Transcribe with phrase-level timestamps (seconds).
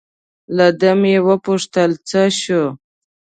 [0.55, 2.63] له ده مې و پوښتل: څه شو؟